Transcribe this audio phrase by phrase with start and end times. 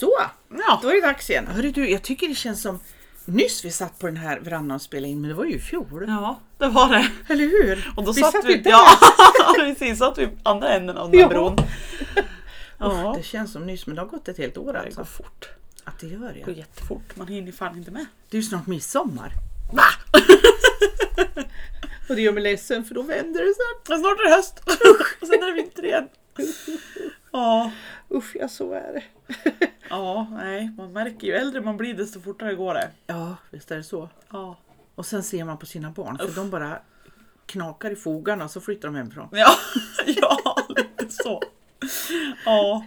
[0.00, 0.12] Så,
[0.48, 0.78] Ja.
[0.82, 1.46] då är det dags igen.
[1.46, 2.80] Hörru du, jag tycker det känns som
[3.24, 5.58] nyss vi satt på den här verandan och spelade in, men det var ju i
[5.58, 6.04] fjol.
[6.08, 7.10] ja, det var det.
[7.32, 7.92] Eller hur?
[7.96, 8.70] Och då vi satt satt vi, där.
[8.70, 8.86] ja,
[9.56, 11.56] precis, satt vi andra änden av den här bron.
[12.80, 13.14] Ja.
[13.16, 14.96] Det känns som nyss, men det har gått ett helt år det alltså.
[15.00, 15.48] går fort.
[15.84, 16.46] Att det gör Det ja.
[16.46, 18.06] går jättefort, man hinner fan inte med.
[18.30, 19.32] Det är ju snart midsommar.
[19.72, 19.84] Va?
[22.08, 23.54] Och det gör mig ledsen för då vänder det.
[23.88, 24.58] Men snart är det höst
[25.20, 26.08] och sen är det vinter igen.
[27.32, 27.70] Ja,
[28.14, 29.02] Usch ja, så är det.
[29.90, 32.90] Ja, nej, man märker ju äldre man blir desto fortare går det.
[33.06, 34.08] Ja, visst är det så.
[34.32, 34.56] Ja,
[34.94, 36.78] Och sen ser man på sina barn, för de bara
[37.46, 39.28] knakar i fogarna och så flyttar de hemifrån.
[39.32, 39.50] ja,
[40.06, 41.42] ja lite så.
[42.44, 42.84] Ja,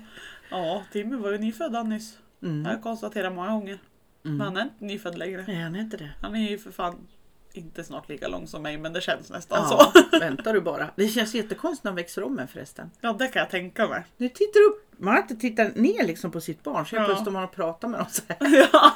[0.49, 2.17] ja, Timmy var ju nyfödd nyss.
[2.43, 2.63] Mm.
[2.63, 3.79] Det har jag konstaterat många gånger.
[4.23, 5.43] Men han är inte nyfödd längre.
[5.47, 6.09] Nej, han är inte det.
[6.21, 7.07] Han är ju för fan
[7.53, 10.19] inte snart lika lång som mig men det känns nästan Ja, så.
[10.19, 10.89] väntar du bara.
[10.95, 12.91] Det känns jättekonstigt när han växer om en förresten.
[13.01, 14.03] Ja det kan jag tänka mig.
[14.17, 14.90] Nu tittar du upp.
[15.01, 17.05] Man har inte tittat ner liksom på sitt barn så helt Ja.
[17.05, 18.67] plötsligt står man och pratar med dem så här.
[18.73, 18.91] Ja.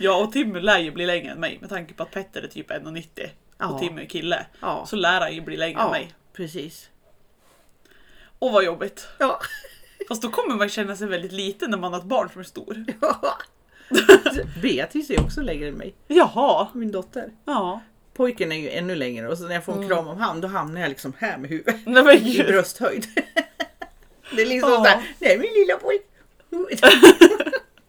[0.00, 2.48] ja och Timmy lär ju bli längre än mig med tanke på att Petter är
[2.48, 3.66] typ 1,90 Ja.
[3.68, 4.46] och Timmy är kille.
[4.60, 6.12] Ja, Så lär han ju bli längre än ja mig.
[6.32, 6.88] precis.
[8.38, 9.08] Och vad jobbigt.
[9.18, 9.40] Ja.
[10.08, 12.44] Fast då kommer man känna sig väldigt liten när man har ett barn som är
[12.44, 12.84] stor.
[14.62, 16.68] Beatrice är också längre än mig, Jaha.
[16.74, 17.30] min dotter.
[17.44, 17.80] Ja.
[18.14, 19.88] Pojken är ju ännu längre och så när jag får en Mm.
[19.90, 21.76] kram om han då hamnar jag liksom här med huvudet.
[21.86, 23.06] Nej men I brösthöjd.
[24.30, 24.76] Det är liksom Ja.
[24.84, 26.02] såhär, nej min lilla pojk.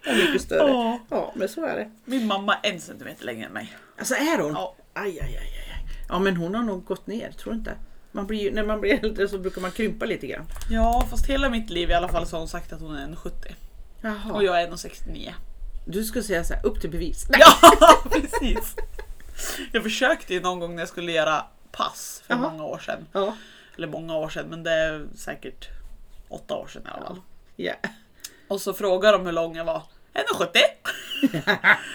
[0.05, 0.69] Är mycket större.
[0.69, 0.99] Ja.
[1.09, 1.89] Ja men så är det.
[2.05, 3.73] Min mamma är en centimeter längre än mig.
[3.99, 4.51] Alltså är hon?
[4.53, 4.75] Ja.
[4.93, 5.85] Aj, aj, aj, aj.
[6.09, 7.73] Ja men hon har nog gått ner, tror du inte?
[8.11, 10.45] Man blir, när man blir äldre så brukar man krympa lite grann.
[10.69, 13.07] Ja fast hela mitt liv i alla fall så har hon sagt att hon är
[13.07, 13.31] 1,70.
[14.01, 14.33] Jaha.
[14.33, 15.31] Och jag är 1,69.
[15.85, 17.27] Du ska säga så här, upp till bevis.
[17.39, 17.73] Ja
[18.11, 18.75] precis.
[19.71, 22.49] Jag försökte ju någon gång när jag skulle göra pass för Jaha.
[22.51, 23.07] många år sedan.
[23.11, 23.35] Ja.
[23.77, 25.67] Eller många år sedan men det är säkert
[26.29, 27.21] åtta år sedan i alla fall.
[28.47, 29.83] Och så frågar de hur lång jag var.
[30.39, 30.47] 1,70.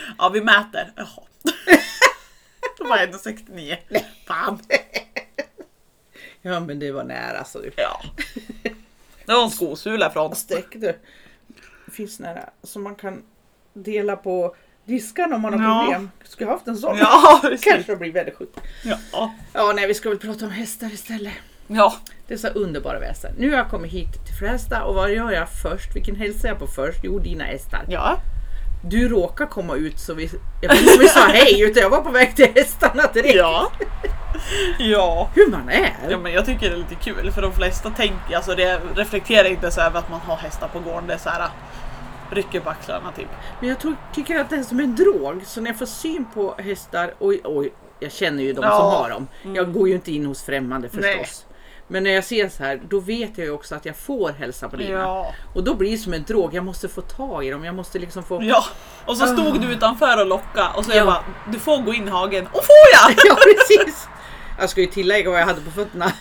[0.19, 0.93] ja vi mäter.
[0.97, 1.23] Jaha.
[2.79, 3.77] Då var jag 1,69.
[4.27, 4.59] Fan.
[6.43, 7.71] Ja men det var nära så du.
[7.77, 8.03] Ja.
[9.27, 10.37] Det var en skosula från.
[10.37, 10.99] Sträck du.
[11.93, 13.23] Finns nära som man kan
[13.73, 15.83] dela på diskarna om man har Ja.
[15.85, 16.11] problem.
[16.25, 16.97] Skulle jag haft en sån.
[16.99, 17.41] Ja.
[17.61, 18.61] Kanske blir väldigt sjukt.
[19.13, 19.35] Ja.
[19.53, 21.35] Ja nej vi ska väl prata om hästar istället.
[21.71, 21.95] Ja.
[22.37, 23.35] Så underbara väsen.
[23.39, 25.97] Nu har jag kommit hit till Frästa och vad gör jag först?
[25.97, 26.99] Vilken hälsar jag på först?
[27.03, 27.85] Jo dina hästar.
[27.89, 28.17] Ja.
[28.85, 30.31] Du råkar komma ut så vi,
[30.63, 33.35] jag vet inte om vi sa hej utan jag var på väg till hästarna direkt.
[33.37, 33.73] Ja.
[34.79, 35.31] Ja.
[35.35, 35.93] Hur man är.
[36.11, 39.49] Ja men jag tycker det är lite kul för de flesta tänker, alltså det reflekterar
[39.49, 41.07] inte så över att man har hästar på gården.
[41.07, 41.49] Det är så här
[42.31, 43.29] rycker på axlarna typ.
[43.61, 45.43] Men jag tror, tycker att det är som en drog.
[45.47, 48.77] Så när jag får syn på hästar, oj, oj, jag känner ju de Ja.
[48.79, 49.29] som har dem.
[49.55, 51.05] Jag går ju inte in hos främmande förstås.
[51.05, 51.27] Nej.
[51.91, 54.69] Men när jag ser så här, då vet jag ju också att jag får hälsa
[54.69, 54.99] på dina.
[54.99, 55.35] Ja.
[55.55, 56.55] Och då blir det som en drog.
[56.55, 57.65] Jag måste få tag i dem.
[57.65, 58.43] Jag måste liksom få...
[58.43, 58.65] Ja.
[59.07, 60.97] Och så stod du utanför och lockade och så Ja.
[60.97, 62.47] jag bara, du får gå in i hagen.
[62.47, 63.17] Och får jag?
[63.27, 64.09] ja precis.
[64.59, 66.13] Jag ska ju tillägga vad jag hade på fötterna.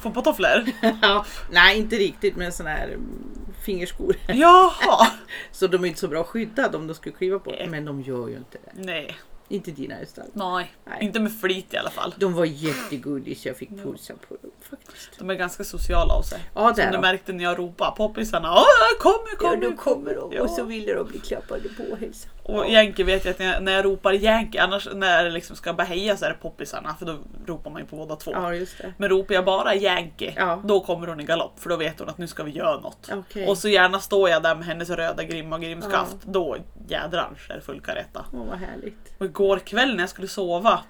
[0.00, 0.64] Får på tofflor?
[1.02, 3.30] ja, nej, inte riktigt med såna här mm,
[3.64, 4.16] fingerskor.
[4.28, 5.06] Jaha.
[5.52, 7.50] Så de är inte så bra skyddade om de skulle kliva på.
[7.50, 7.66] Nej.
[7.68, 8.82] Men de gör ju inte det.
[8.82, 9.16] Nej.
[9.50, 10.24] Inte dina hästar.
[10.32, 10.72] Nej.
[10.84, 10.98] Nej.
[11.00, 12.14] Inte med flit i alla fall.
[12.18, 15.18] De var jättegulliga så jag fick pussa på dem faktiskt.
[15.18, 16.40] De är ganska sociala av sig.
[16.54, 17.00] Ja, det Som du de.
[17.00, 18.52] märkte när jag ropade poppisarna.
[18.54, 19.36] Åh, kommer,
[19.76, 20.16] kommer.
[20.58, 20.64] Ja.
[20.64, 22.28] ville de bli klappade på och hälsa.
[22.42, 25.56] Och Yankee vet jag att när jag, när jag ropar Yankee, annars när jag liksom
[25.56, 27.16] ska bara heja så är det poppisarna för då
[27.46, 28.30] ropar man ju på båda två.
[28.34, 28.92] Ja, just det.
[28.98, 30.62] Men ropar jag bara Yankee, Ja.
[30.64, 33.10] då kommer hon i galopp för då vet hon att nu ska vi göra något.
[33.12, 33.46] Okej.
[33.48, 36.30] Och så gärna står jag där med hennes röda grimma och grimskaft, Ja.
[36.32, 36.56] då
[36.90, 38.24] jädrans är det full kareta.
[38.32, 39.14] Åh, vad härligt.
[39.18, 40.80] Och igår kväll när jag skulle sova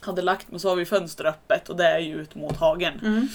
[0.00, 3.00] hade lagt mig så har vi fönster öppet och det är ju ut mot hagen.
[3.02, 3.28] Mm.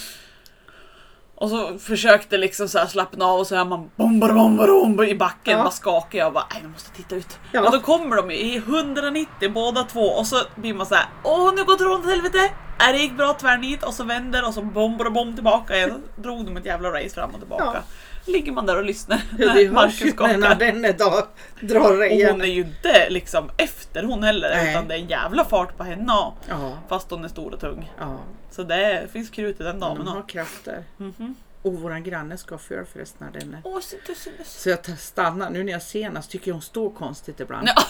[1.35, 5.15] Och så försökte liksom så slappna av och så hör man bombar bombar bombar i
[5.15, 5.57] backen.
[5.57, 5.63] Ja.
[5.63, 7.39] Bara skakar jag och bara, nej jag måste titta ut.
[7.51, 7.65] Ja.
[7.65, 11.53] Och då kommer de i 190 båda två och så blir man så här, åh
[11.55, 12.51] nu går tråden åt helvete.
[12.79, 16.03] Äh, det gick bra tvärnit och så vänder och så bombar och bom tillbaka igen.
[16.15, 17.83] Drog de ett jävla race fram och tillbaka.
[18.25, 20.55] Ligger man där och lyssnar Ja, när det hörs ju när skakar.
[20.55, 21.27] den dag
[21.61, 24.71] drar Och hon är ju inte liksom efter hon heller Nej.
[24.71, 26.05] utan det är en jävla fart på henne.
[26.49, 27.91] Ja, Fast hon är stor och tung.
[27.99, 28.19] ja.
[28.51, 30.05] Så det finns krut i den damen.
[30.05, 30.83] De har krafter.
[30.97, 31.35] Mhm.
[31.61, 33.61] Och våran granne ska för förresten när den är.
[33.63, 34.61] Åh, så tussines.
[34.61, 37.67] Så jag stannar nu när jag senast tycker jag hon står konstigt ibland.
[37.75, 37.83] Ja.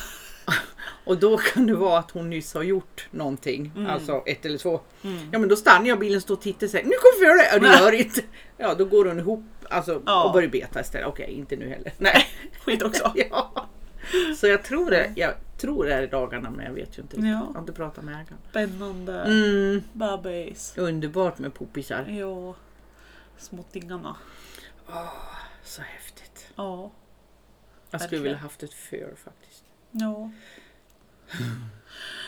[1.05, 3.71] Och då kan det vara att hon nyss har gjort någonting.
[3.75, 3.89] Mm.
[3.91, 4.79] Alltså ett eller två.
[5.31, 7.47] Ja men då stannar jag bilen, står och tittar och säger nu kommer före.
[7.53, 8.21] Ja det gör inte.
[8.57, 10.23] Ja då går hon ihop alltså, Ja.
[10.27, 11.07] och börjar beta istället.
[11.07, 11.93] Okej inte nu heller.
[11.97, 12.25] Nej.
[12.65, 13.13] Skit också.
[13.31, 13.67] Ja.
[14.37, 17.17] Så jag tror det, jag tror det är i dagarna men jag vet ju inte.
[17.19, 17.27] Ja.
[17.27, 18.37] Jag har inte pratat med ägaren.
[18.49, 19.21] Spännande.
[19.23, 20.73] Mm, Babbis.
[20.77, 22.05] underbart med poppisar.
[22.05, 22.55] Ja.
[23.37, 24.15] Småttingarna.
[25.63, 26.47] Så häftigt.
[26.55, 26.91] Ja.
[27.91, 29.63] Jag skulle vilja haft ett för faktiskt.
[29.91, 30.31] Ja.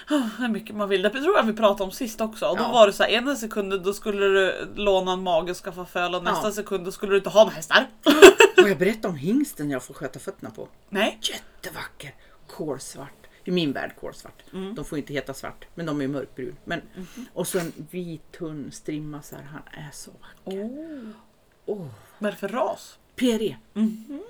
[0.09, 1.01] Är mycket man vill.
[1.01, 2.45] Det tror jag vi pratade om sist också.
[2.47, 2.71] Och då Ja.
[2.71, 6.15] var det så här, ena sekunden då skulle du låna en mage och skaffa föl
[6.15, 6.51] och nästa Ja.
[6.51, 7.87] sekund då skulle du inte ha några hästar.
[8.61, 10.67] Har jag berättat om hingsten jag får sköta fötterna på?
[10.89, 11.19] Nej.
[11.21, 12.15] Jättevacker!
[12.47, 13.13] Kolsvart.
[13.43, 14.43] I min värld kolsvart.
[14.53, 14.75] Mm.
[14.75, 16.55] De får inte heta svart, men de är mörkbrun.
[16.65, 17.25] Men, Mhm.
[17.33, 19.43] Och så en vit tunn strimma så här.
[19.43, 20.63] Han är så vacker.
[20.63, 21.09] Oh.
[21.65, 21.87] Åh,
[22.19, 22.97] Vad är det för ras?
[23.15, 23.57] PRE.
[23.73, 24.21] Mhm.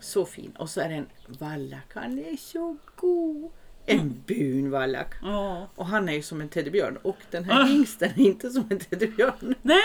[0.00, 0.52] Så fin.
[0.58, 1.06] Och så är det en
[1.38, 1.94] vallack.
[1.94, 3.50] Han är så god.
[3.86, 5.14] En brun vallack.
[5.22, 5.68] Ja.
[5.74, 6.96] Och han är ju som en teddybjörn.
[7.02, 7.64] Och den här Ah.
[7.64, 9.54] hingsten är inte som en teddybjörn.
[9.62, 9.82] Nej.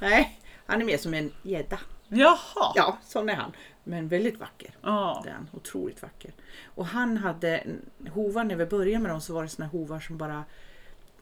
[0.00, 1.78] Nej, han är mer som en gädda.
[2.08, 2.72] Jaha.
[2.74, 3.52] Ja, sån är han.
[3.84, 4.70] Men väldigt vacker.
[4.82, 5.24] Ja.
[5.32, 5.48] Han.
[5.52, 6.32] Otroligt vacker.
[6.74, 7.64] Och han hade,
[8.10, 10.44] hovar när vi började med dem så var det såna hovar som bara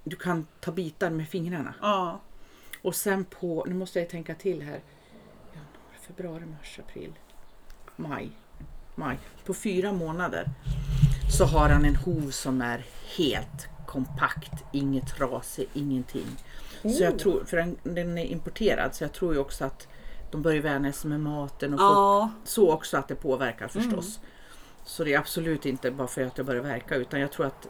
[0.05, 1.75] du kan ta bitar med fingrarna.
[1.83, 2.21] Ja.
[2.83, 4.81] Och sen på, nu måste jag tänka till här.
[5.53, 7.13] Januari, februari, mars, april,
[7.97, 8.31] maj.
[8.95, 9.19] Maj.
[9.45, 10.47] På fyra månader
[11.31, 12.85] så har han en hov som är
[13.17, 14.53] helt kompakt.
[14.73, 16.27] Inget trasig, ingenting.
[16.83, 19.89] Så jag tror, för den, den är importerad så jag tror ju också att
[20.31, 22.31] de börjar vänja sig med maten och folk Ja.
[22.45, 24.21] så också att det påverkar förstås.
[24.85, 27.67] Så det är absolut inte bara för att jag börjar verka utan jag tror att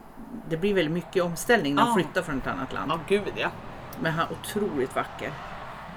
[0.50, 1.94] det blir väldigt mycket omställning när de Ja.
[1.94, 2.90] flyttar från ett annat land.
[2.92, 3.50] Ja, gud ja.
[4.00, 5.32] Men han är otroligt vacker.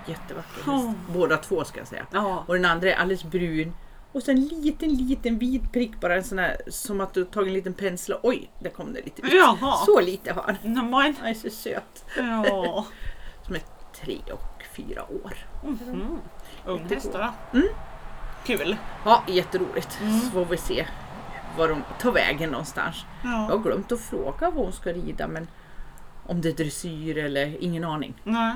[0.08, 0.98] Jättevacker häst.
[1.14, 2.06] Båda två ska jag säga.
[2.12, 2.44] Ja.
[2.48, 3.74] Och den andra är alldeles brun.
[4.12, 6.16] Och så en liten, liten vit prick bara.
[6.16, 9.02] En sån här, som att du tagit en liten pensel och oj, där kom det
[9.02, 9.34] lite vitt.
[9.34, 9.78] Jaha.
[9.86, 10.56] Så lite har han.
[10.74, 11.16] Nämen.
[11.20, 12.06] Han är så söt.
[12.18, 12.86] Ja.
[13.46, 13.62] Som är
[14.06, 15.34] tre och fyra år.
[15.64, 16.18] Mm.
[16.66, 17.34] Unghästar va?
[17.54, 17.68] Mm.
[18.46, 18.76] Kul.
[19.06, 19.98] Ja, jätteroligt.
[20.02, 20.20] Mm.
[20.20, 20.88] Så får vi se
[21.58, 22.96] var de tar vägen någonstans.
[23.24, 23.58] Jag har Ja.
[23.58, 25.48] glömt att fråga vad hon ska rida men
[26.28, 28.14] om det är dressyr eller ingen aning.
[28.24, 28.56] Nej.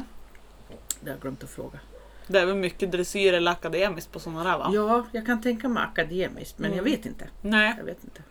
[1.01, 1.79] Det har jag glömt att fråga.
[2.27, 4.69] Det är väl mycket dressyr eller akademiskt på sådana där va?
[4.73, 6.91] Ja, jag kan tänka mig akademiskt men jag Mm.
[6.91, 7.27] vet inte.
[7.41, 7.75] Nej.
[7.77, 8.21] Jag vet inte.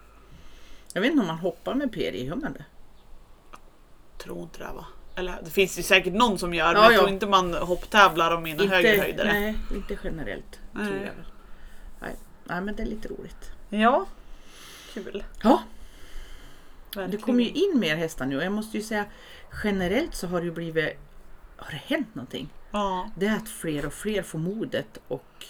[0.92, 2.64] Jag vet inte om man hoppar med PRI, gör man det?
[4.18, 4.86] Tror inte det va?
[5.16, 6.98] Eller det finns ju säkert någon som gör men Ja, jag ja.
[6.98, 9.24] tror inte man hopptävlar om mina högre höjder.
[9.24, 10.60] Nej, inte generellt.
[10.72, 10.92] Tror Nej.
[10.92, 11.26] jag väl.
[12.00, 12.14] Nej.
[12.44, 13.50] nej, men det är lite roligt.
[13.68, 14.06] Ja.
[14.94, 15.24] Kul.
[15.42, 15.62] Ja,
[16.92, 17.22] det Verkligen.
[17.24, 19.04] kommer ju in mer hästar nu och jag måste ju säga
[19.64, 20.98] generellt så har det ju blivit
[21.56, 22.48] har det hänt någonting?
[22.70, 23.10] Ja.
[23.16, 25.44] Det är att fler och fler får modet och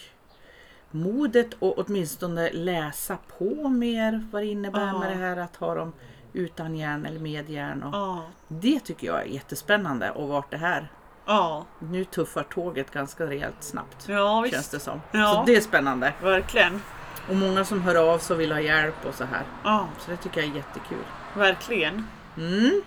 [0.91, 4.99] modet och åtminstone läsa på mer vad det innebär Ja.
[4.99, 5.93] med det här att ha dem
[6.33, 7.83] utan järn eller med järn.
[7.83, 8.23] Och Ja.
[8.49, 10.89] Det tycker jag är jättespännande och vart det här
[11.27, 11.65] Ja.
[11.79, 14.07] Nu tuffar tåget ganska rejält snabbt.
[14.09, 15.01] Ja Känns det som.
[15.13, 15.33] Ja.
[15.33, 16.13] Så det är spännande.
[16.23, 16.83] Verkligen.
[17.29, 19.43] Och många som hör av sig och vill ha hjälp och så här.
[19.65, 19.89] Ja.
[19.99, 21.05] Så det tycker jag är jättekul.
[21.37, 22.07] Verkligen.
[22.37, 22.83] Mm.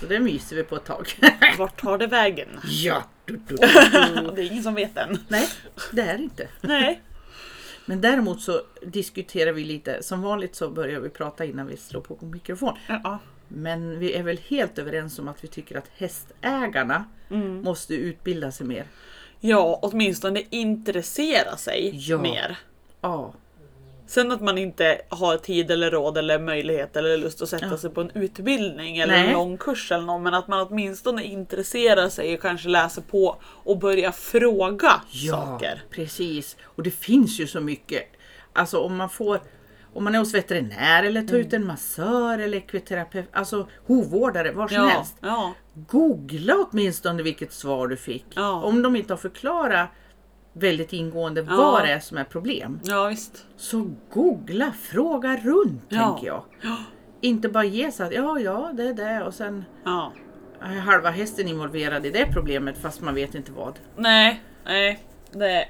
[0.00, 1.08] Så det myser vi på ett tag.
[1.58, 2.48] Vart tar det vägen?
[2.64, 3.02] ja.
[3.24, 3.56] Du, du, du.
[4.36, 5.18] Det är ingen som vet än.
[5.28, 5.48] Nej,
[5.92, 6.48] det är det inte.
[6.60, 7.02] Nej.
[7.86, 10.02] Men däremot så diskuterar vi lite.
[10.02, 12.76] Som vanligt så börjar vi prata innan vi slår på mikrofon.
[12.88, 13.18] Ja.
[13.48, 17.62] Men vi är väl helt överens om att vi tycker att hästägarna Mm.
[17.62, 18.86] måste utbilda sig mer.
[19.40, 22.18] Ja, åtminstone intressera sig Ja.
[22.18, 22.58] mer.
[23.00, 23.34] Ja,
[24.14, 27.76] Sen att man inte har tid eller råd eller möjlighet eller lust att sätta Ja.
[27.76, 29.26] sig på en utbildning eller Nej.
[29.26, 33.36] en lång kurs eller något, men att man åtminstone intresserar sig och kanske läser på
[33.42, 35.82] och börjar fråga Ja, saker.
[35.90, 36.56] precis.
[36.64, 38.02] Och det finns ju så mycket.
[38.52, 39.40] Alltså om man får
[39.94, 41.46] om man är hos veterinär eller tar Mm.
[41.46, 45.16] ut en massör eller ekviterapeut, alltså hovvårdare, var som Ja, helst.
[45.20, 48.24] ja, Googla åtminstone vilket svar du fick.
[48.34, 48.62] Ja.
[48.62, 49.88] Om de inte har förklarat
[50.52, 51.56] väldigt ingående Ja.
[51.56, 52.80] vad det är som är problem.
[52.84, 53.46] ja visst.
[53.56, 55.98] Så googla, fråga runt Ja.
[56.12, 56.44] tänker jag.
[57.20, 60.12] Inte bara ge sig att ja, ja, det är det och sen Ja.
[60.60, 63.78] är halva hästen involverad i det problemet fast man vet inte vad.
[63.96, 65.68] Nej, nej, det...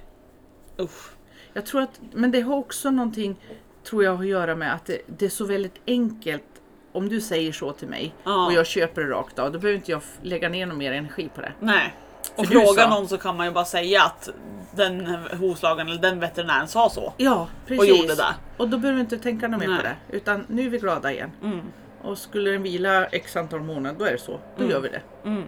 [0.78, 1.10] Usch.
[1.52, 3.36] Jag tror att, men det har också någonting,
[3.84, 6.44] tror jag, att göra med att det, det är så väldigt enkelt.
[6.92, 8.46] Om du säger så till mig Ja.
[8.46, 11.30] och jag köper det rakt av, då behöver inte jag lägga ner någon mer energi
[11.34, 11.52] på det.
[11.60, 11.94] Nej.
[12.36, 14.28] Och För du fråga sa- någon så kan man ju bara säga att
[14.74, 17.12] den hovslagaren eller den veterinären sa så.
[17.16, 17.80] Ja, precis.
[17.80, 18.34] Och gjorde det.
[18.56, 19.96] Och då behöver du inte tänka något mer på det.
[20.16, 21.30] Utan nu är vi glada igen.
[21.42, 21.60] Mm.
[22.02, 24.40] Och skulle den vila x antal månader, då är det så.
[24.58, 25.02] Då gör vi det.
[25.24, 25.44] Mm.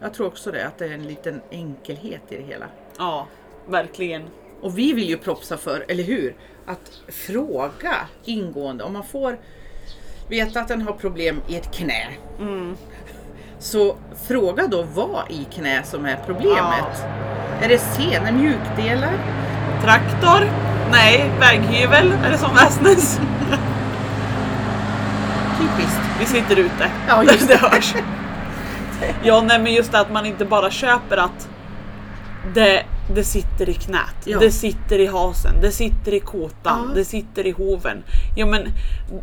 [0.00, 2.66] Jag tror också det, att det är en liten enkelhet i det hela.
[2.98, 3.26] Ja,
[3.68, 4.22] verkligen.
[4.60, 6.36] Och vi vill ju propsa för, eller hur?
[6.66, 8.84] Att fråga ingående.
[8.84, 9.38] Om man får
[10.28, 12.08] veta att den har problem i ett knä.
[13.62, 13.96] Så
[14.28, 17.06] fråga då vad i knä som är problemet.
[17.60, 19.12] Är det senor, mjukdelar?
[19.82, 20.50] Traktor?
[20.90, 22.12] Nej, väghyvel?
[22.24, 23.20] Är det som Väsnäs?
[25.58, 26.00] Typiskt.
[26.20, 26.90] Vi sitter ute.
[27.08, 27.94] Ja, just det hörs.
[29.22, 31.48] Ja, nej men just det att man inte bara köper att
[32.54, 32.82] det
[33.14, 34.38] det sitter i knät, Ja.
[34.38, 36.94] det sitter i hasen, det sitter i kotan, Ja.
[36.94, 38.02] det sitter i hoven.
[38.36, 38.68] Ja men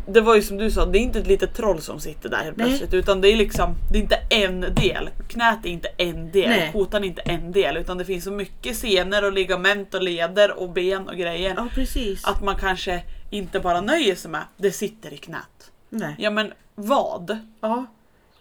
[0.06, 2.36] det var ju som du sa, det är inte ett litet troll som sitter där
[2.38, 2.66] helt Nej.
[2.66, 5.10] plötsligt utan det är liksom, det är inte en del.
[5.28, 6.70] Knät är inte en del, Nej.
[6.72, 10.60] kotan är inte en del utan det finns så mycket senor och ligament och leder
[10.60, 11.54] och ben och grejer.
[11.56, 12.24] Ja, precis.
[12.24, 15.70] Att man kanske inte bara nöjer sig med, det sitter i knät.
[15.90, 16.14] Nej.
[16.18, 17.38] Ja men vad?
[17.60, 17.86] Ja.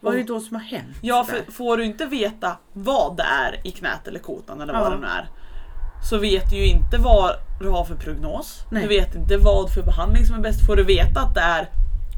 [0.01, 0.97] Vad är det då som har hänt?
[1.01, 4.79] Ja, för får du inte veta vad det är i knät eller kotan eller Ja.
[4.79, 5.29] vad det nu är.
[6.09, 8.65] Så vet du ju inte vad du har för prognos.
[8.71, 8.81] Nej.
[8.81, 10.65] Du vet inte vad för behandling som är bäst.
[10.65, 11.69] Får du veta att det är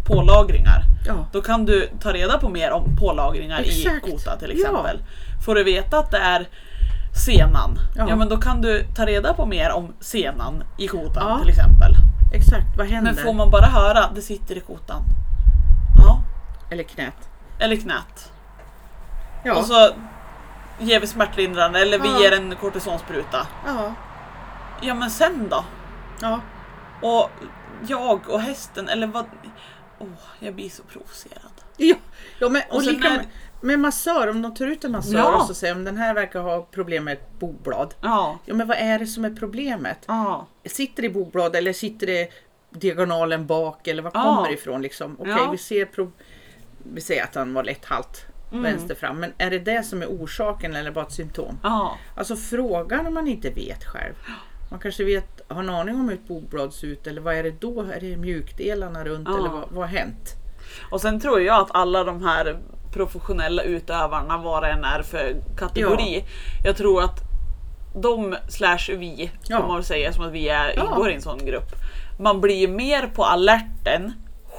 [0.07, 0.83] pålagringar.
[1.07, 1.13] Ja.
[1.31, 4.07] Då kan du ta reda på mer om pålagringar Exakt.
[4.07, 4.53] i kota till Ja.
[4.55, 4.99] exempel.
[5.45, 6.47] Får du veta att det är
[7.25, 7.77] senan.
[7.95, 8.05] Ja.
[8.09, 8.15] Ja.
[8.15, 11.39] men då kan du ta reda på mer om senan i kotan Ja.
[11.39, 11.93] till exempel.
[12.33, 13.13] Exakt, vad händer?
[13.13, 15.01] Men får man bara höra det sitter i kotan.
[16.05, 16.19] Ja.
[16.71, 17.29] Eller knät.
[17.61, 18.31] Eller knät.
[19.43, 19.55] Ja.
[19.55, 19.89] Och så
[20.79, 22.19] ger vi smärtlindrande eller vi Ja.
[22.21, 23.47] ger en kortisonspruta.
[23.65, 23.93] ja.
[24.83, 25.63] Ja men sen då?
[26.21, 26.41] Ja.
[27.01, 27.29] Och
[27.87, 29.25] jag och hästen eller vad?
[29.99, 30.07] Åh,
[30.39, 31.51] jag blir så provocerad.
[31.77, 31.95] Ja,
[32.39, 33.25] ja men, och, Och lika är-
[33.61, 35.35] med, massör, om de tar ut en massör Ja.
[35.35, 37.93] och så säger om den här verkar ha problem med ett bogblad.
[38.01, 38.39] Ja.
[38.45, 39.97] Ja men vad är det som är problemet?
[40.07, 40.47] Ja.
[40.65, 42.29] Sitter det i bogblad eller sitter det
[42.69, 44.81] diagonalen bak eller var kommer det ifrån?
[44.81, 45.15] Liksom?
[45.19, 45.51] Okej, Ja.
[45.51, 46.11] vi, ser pro-
[46.93, 48.63] vi säger att han var lätt halt Mm.
[48.63, 51.59] vänster fram, men är det det som är orsaken eller bara ett symptom?
[51.63, 51.97] Ja.
[52.15, 54.13] Alltså fråga när man inte vet själv.
[54.71, 57.43] Man kanske vet, har en aning om hur ett bogblad ser ut eller vad är
[57.43, 57.81] det då?
[57.81, 59.37] Är det mjukdelarna runt Ja.
[59.37, 60.35] eller vad, vad har hänt?
[60.91, 62.57] Och sen tror jag att alla de här
[62.93, 66.23] professionella utövarna, vad det än är för kategori.
[66.65, 67.19] Jag tror att
[67.95, 69.59] de slash vi, Ja.
[69.61, 70.83] får man säga som att vi är, Ja.
[70.83, 71.69] ingår i en sån grupp.
[72.19, 74.13] Man blir mer på alerten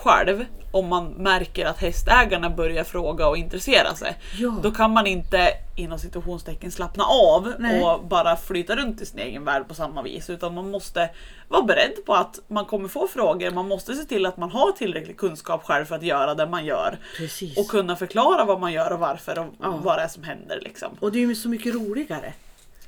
[0.05, 4.19] själv om man märker att hästägarna börjar fråga och intressera sig.
[4.39, 4.55] Ja.
[4.63, 7.83] Då kan man inte inom situationstecken slappna av Nej.
[7.85, 10.31] och bara flyta runt i sin egen värld på samma vis.
[10.31, 11.11] Utan man måste
[11.49, 13.51] vara beredd på att man kommer få frågor.
[13.51, 16.65] Man måste se till att man har tillräcklig kunskap själv för att göra det man
[16.65, 16.99] gör.
[17.17, 17.59] Precis.
[17.59, 19.79] Och kunna förklara vad man gör och varför och Ja.
[19.83, 20.61] vad det är som händer.
[20.63, 20.89] Liksom.
[21.01, 22.33] Och det är ju så mycket roligare.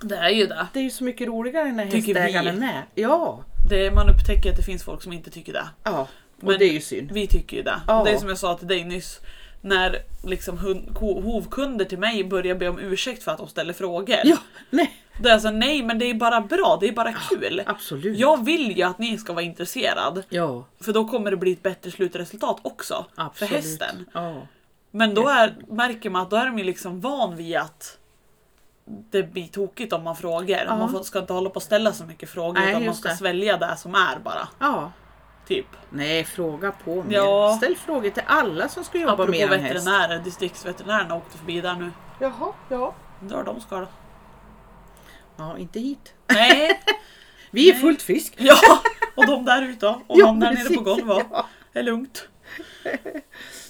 [0.00, 0.67] Det är ju det.
[0.73, 2.83] Det är ju så mycket roligare när Tycker hästägaren är med.
[2.95, 3.41] Ja.
[3.71, 3.91] det.
[3.95, 5.64] Man upptäcker att det finns folk som inte tycker det.
[5.85, 6.07] ja.
[6.37, 7.12] Och Men det är ju synd.
[7.12, 7.81] Vi tycker ju det.
[7.87, 8.05] Ja.
[8.05, 9.21] Det är som jag sa till dig nyss.
[9.61, 14.17] När liksom hund, hovkunder till mig börjar be om ursäkt för att de ställer frågor.
[14.25, 14.37] Ja,
[14.71, 15.00] nej.
[15.23, 17.62] Det är alltså nej men det är bara bra, det är bara kul.
[17.67, 18.19] Absolut.
[18.19, 20.23] Jag vill ju att ni ska vara intresserad.
[20.29, 23.07] Ja, För då kommer det bli ett bättre slutresultat också.
[23.14, 23.50] absolut.
[23.50, 24.07] För hästen.
[24.12, 24.47] Ja.
[24.91, 27.99] Men då är, märker man att då är de ju liksom van vid att
[29.11, 30.64] det blir tokigt om man frågar.
[30.69, 30.76] Ja.
[30.76, 33.17] Man ska inte hålla på och ställa så mycket frågor Nej, utan man ska det.
[33.17, 34.49] svälja det som är bara.
[34.59, 34.93] ja.
[35.47, 35.67] Typ.
[35.91, 37.15] Nej, fråga på mer.
[37.17, 37.55] Ja.
[37.57, 39.75] Ställ frågor till alla som ska jobba Apropå med en häst.
[39.75, 41.91] veterinärer, distriktsveterinärerna åkte förbi där nu.
[42.21, 42.95] Jaha, ja.
[43.23, 43.87] Undrar de ska då.
[45.37, 46.15] Ja, inte hit.
[46.27, 46.81] Nej!
[47.51, 47.83] Vi är Nej.
[47.83, 48.35] fullt frisk.
[48.39, 48.57] ja!
[49.17, 49.87] Och de där ute?
[49.89, 51.27] Och Ja, de där nere på golvet?
[51.31, 51.47] Ja.
[51.73, 52.29] Det är lugnt.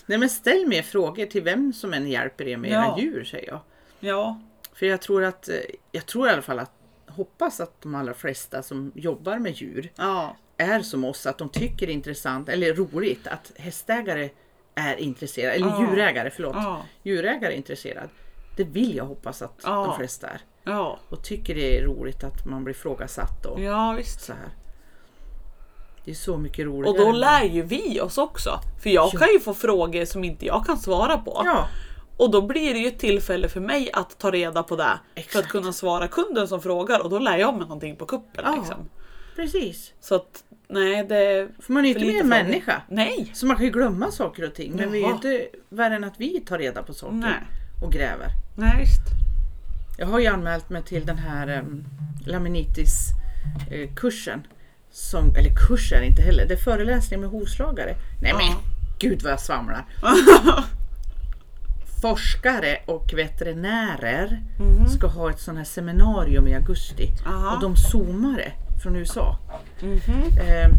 [0.07, 2.99] Nej, men ställ mer frågor till vem som än hjälper er med era Ja.
[2.99, 3.61] djur, säger jag.
[4.01, 4.41] Ja.
[4.75, 5.55] För jag tror att, eh,
[5.93, 6.71] jag tror i alla fall att,
[7.09, 10.37] hoppas att de allra flesta som jobbar med djur Ja.
[10.57, 14.31] Är som oss, att de tycker det är intressant eller roligt att hästägare
[14.75, 15.81] är intresserade, eller Ja.
[15.91, 16.55] djurägare, förlåt.
[16.57, 16.83] Ja.
[17.03, 18.09] Djurägare är intresserad.
[18.57, 19.85] Det vill jag hoppas att Ja.
[19.87, 20.41] de flesta är.
[20.65, 20.99] Ja.
[21.09, 24.21] Och tycker det är roligt att man blir frågasatt och Ja visst.
[24.25, 24.49] så här.
[26.05, 26.99] Det är så mycket roligare.
[26.99, 28.61] Och då lär ju vi oss också.
[28.83, 29.19] För jag Ja.
[29.19, 31.43] kan ju få frågor som inte jag kan svara på.
[31.45, 31.69] Ja,
[32.17, 34.83] Och då blir det ju ett tillfälle för mig att ta reda på det.
[34.85, 35.49] För att Exakt.
[35.49, 38.55] kunna svara kunden som frågar och då lär jag mig någonting på kuppen.
[38.59, 38.91] Liksom.
[39.37, 39.93] Precis.
[40.01, 41.49] Så att nej det...
[41.61, 42.83] För man är ju inte mer människa.
[42.89, 43.31] Nej!
[43.35, 44.73] Så man kan ju glömma saker och ting.
[44.77, 45.15] Men vi är ju Jaha.
[45.15, 47.33] inte värre än att vi tar reda på saker Nej.
[47.83, 48.29] och gräver.
[48.57, 49.01] Nej visst.
[49.99, 51.85] Jag har ju anmält mig till den här um,
[52.27, 53.09] laminitis
[53.71, 54.47] eh, kursen.
[54.91, 57.95] Som, eller kurs är det inte heller, det är föreläsning med hovslagare.
[58.23, 58.57] Nej men Ja.
[58.99, 59.85] gud vad jag svamlar.
[62.03, 64.43] Forskare och veterinärer
[64.97, 67.09] ska ha ett sånt här seminarium i augusti.
[67.27, 67.55] Aha.
[67.55, 68.53] Och de zoomare
[68.85, 69.39] från USA.
[69.81, 70.39] Mhm.
[70.39, 70.71] Eh,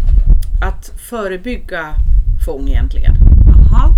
[0.68, 1.94] att förebygga
[2.46, 3.16] fång egentligen.
[3.72, 3.90] Aha.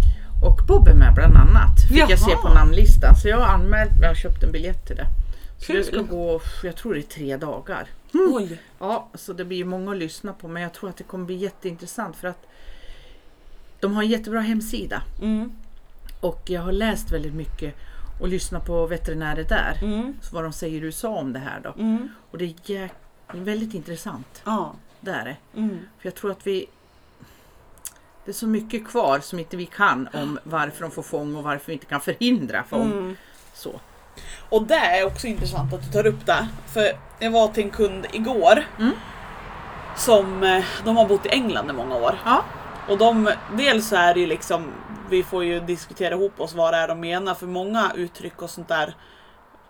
[0.44, 1.82] Och Bob är med bland annat.
[1.90, 2.42] Fick jag se Jaha.
[2.42, 3.16] på namnlistan.
[3.16, 5.08] Så jag har anmält mig och köpt en biljett till det.
[5.58, 6.06] Så det ska Kul.
[6.08, 7.88] gå, jag tror det är tre dagar.
[8.14, 8.60] Oj.
[8.80, 10.48] Ja, så det blir många att lyssna på.
[10.48, 12.42] Men jag tror att det kommer bli jätteintressant för att
[13.80, 15.02] de har en jättebra hemsida.
[15.22, 15.52] Mm.
[16.20, 17.76] Och jag har läst väldigt mycket
[18.22, 19.80] och lyssnat på veterinärer där.
[19.82, 20.14] Mm.
[20.22, 21.74] Så vad de säger i USA om det här då.
[21.82, 22.10] Mm.
[22.32, 22.92] Och det är jäk-
[23.34, 24.42] väldigt intressant.
[24.46, 24.74] Ja.
[25.00, 25.60] Det är det.
[25.60, 25.80] Mm.
[26.00, 26.68] För jag tror att vi...
[28.26, 31.44] Det är så mycket kvar som inte vi kan om varför de får fång och
[31.44, 32.92] varför vi inte kan förhindra fång.
[32.92, 33.16] Mm.
[33.54, 33.80] Så.
[34.50, 36.48] Och det är också intressant att du tar upp det.
[36.68, 38.66] För jag var till en kund igår.
[38.80, 38.92] Mm.
[39.98, 42.20] Som, eh, de har bott i England i många år.
[42.26, 42.44] Ja.
[42.90, 44.72] Och de, dels så är det ju liksom,
[45.10, 47.34] vi får ju diskutera ihop oss vad det är de menar.
[47.34, 48.96] För många uttryck och sånt där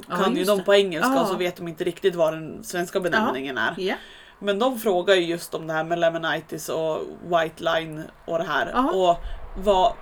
[0.10, 0.64] Ja, kan ju de det.
[0.64, 1.22] på engelska Ja.
[1.22, 3.74] och så vet de inte riktigt vad den svenska benämningen är.
[3.78, 3.96] Ja.
[4.40, 8.44] Men de frågar ju just om det här med lemonitis och white line och det
[8.44, 8.72] här.
[8.74, 8.92] Ja.
[8.92, 9.18] Och
[9.64, 9.94] vad,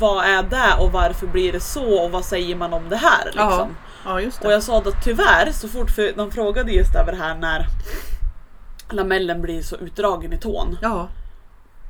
[0.00, 3.24] vad är det och varför blir det så och vad säger man om det här?
[3.24, 3.40] Liksom.
[3.48, 3.68] Ja.
[4.04, 4.52] ja, just Och det.
[4.52, 7.66] jag sa att tyvärr, så fort för de frågade just över det här när
[8.90, 10.78] lamellen blir så utdragen i tån.
[10.82, 11.08] Ja.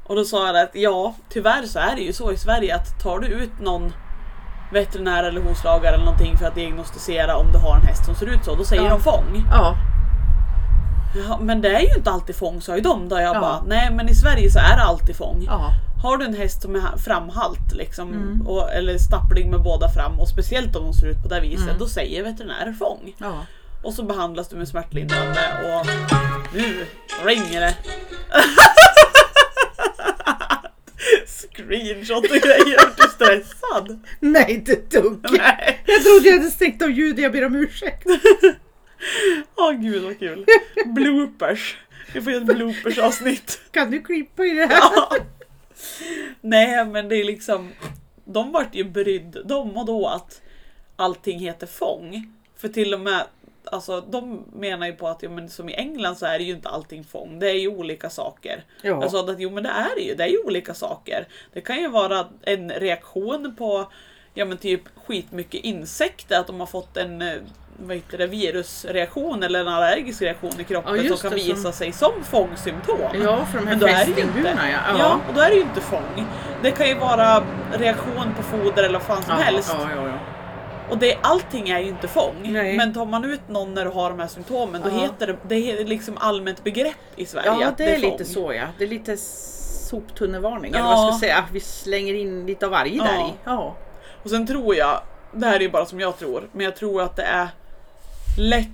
[0.04, 3.02] Och då sa jag att ja, tyvärr så är det ju så i Sverige att
[3.02, 3.92] tar du ut någon
[4.72, 8.26] veterinär eller hovslagare eller någonting för att diagnostisera om du har en häst som ser
[8.26, 8.88] ut så, då säger Ja.
[8.90, 9.44] de fång.
[9.50, 9.74] Ja.
[11.28, 13.40] Ja, men det är ju inte alltid fång sa ju de då jag Ja.
[13.40, 15.44] bara, nej men i Sverige så är det alltid fång.
[15.46, 15.70] Ja.
[16.02, 18.46] Har du en häst som är framhalt liksom, Mm.
[18.46, 21.64] och, eller stapplig med båda fram och speciellt om de ser ut på det viset,
[21.66, 21.78] Mm.
[21.78, 23.12] då säger veterinärer fång.
[23.18, 23.32] Ja.
[23.82, 25.86] Och så behandlas du med smärtlindrande och
[26.54, 26.86] nu
[27.24, 27.74] ringer det.
[31.26, 34.00] Screenshot och grejer, är du stressad?
[34.20, 35.26] Nej, inte ett dugg.
[35.30, 35.82] Nej.
[35.86, 38.06] Jag trodde jag hade stängt av ljudet, jag ber om ursäkt.
[39.56, 40.46] Åh gud vad kul.
[40.86, 41.76] Bloopers.
[42.14, 43.60] Vi får göra ett bloopers avsnitt.
[43.70, 44.78] Kan du klippa i det här?
[44.80, 45.16] Ja.
[46.40, 47.72] Nej men det är liksom,
[48.24, 50.40] de vart ju brydd, de och då att
[50.96, 52.32] allting heter fång.
[52.56, 53.26] För till och med,
[53.64, 56.52] alltså de menar ju på att ja, men som i England så är det ju
[56.52, 58.64] inte allting fång, det är ju olika saker.
[58.82, 58.98] Ja.
[59.02, 61.28] Jag sa att jo men det är det ju, det är ju olika saker.
[61.52, 63.92] Det kan ju vara en reaktion på
[64.34, 67.34] ja men typ skitmycket insekter, att de har fått en eh,
[67.76, 71.72] vad heter det, virusreaktion eller en allergisk reaktion i kroppen Ja, som kan visa som-
[71.72, 72.98] sig som fångsymptom.
[73.24, 74.62] Ja, för de här Men då är det ju fästingburna inte.
[74.88, 74.96] ja.
[74.98, 75.20] Ja.
[75.28, 76.26] och då är det ju inte fång.
[76.62, 77.42] Det kan ju vara
[77.72, 79.74] reaktion på foder eller vad fan som ja, helst.
[79.78, 80.18] Ja, ja, ja.
[80.92, 82.34] Och det, allting är ju inte fång.
[82.42, 82.76] Nej.
[82.76, 85.02] Men tar man ut någon när du har de här symptomen, då Ja.
[85.02, 87.46] heter det, det är liksom allmänt begrepp i Sverige.
[87.60, 88.10] ja att det är fång.
[88.10, 88.64] lite så ja.
[88.78, 90.70] Det är lite soptunnevarning.
[90.72, 90.86] Eller Ja.
[90.86, 91.44] vad ska jag säga?
[91.52, 93.04] Vi slänger in lite av varje Ja.
[93.04, 93.32] där i.
[93.44, 93.76] Ja.
[94.24, 95.00] Och sen tror jag,
[95.34, 97.48] det här är ju bara som jag tror, men jag tror att det är
[98.38, 98.68] lätt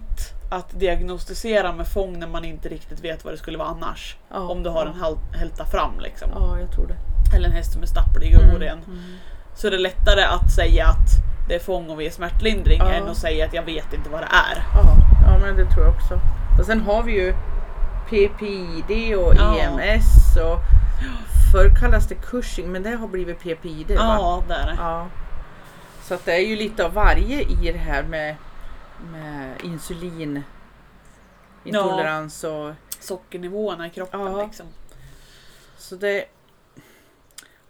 [0.50, 4.16] att diagnostisera med fång när man inte riktigt vet vad det skulle vara annars.
[4.30, 4.90] Ja, Om du har ja.
[4.92, 6.28] en hal- hälta fram liksom.
[6.34, 6.96] ja, jag tror det.
[7.36, 8.78] Eller en häst som är stapplig och Mm, oren.
[9.56, 11.08] Så är det lättare att säga att
[11.48, 12.90] det är fång och vi är smärtlindring Ja.
[12.92, 14.62] än att säga att jag vet inte vad det är.
[14.74, 16.20] Ja, ja, men det tror jag också.
[16.58, 17.34] Och sen har vi ju
[18.08, 19.58] PPID och Ja.
[19.58, 20.58] EMS och
[21.52, 23.94] förr kallas det Cushing men det har blivit PPID va?
[23.96, 24.74] Ja, det är det.
[24.78, 25.06] Ja.
[26.02, 28.36] Så att det är ju lite av varje i det här med,
[29.12, 30.42] med insulin
[31.64, 34.42] intolerans och Sockernivåerna i kroppen Ja.
[34.44, 34.66] liksom.
[35.76, 36.24] så det